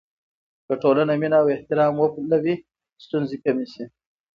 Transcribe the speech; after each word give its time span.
که 0.65 0.73
ټولنه 0.81 1.13
مینه 1.21 1.37
او 1.41 1.47
احترام 1.55 1.93
وپلوي، 1.97 2.55
ستونزې 3.03 3.37
کمې 3.43 3.65
شي. 3.73 3.83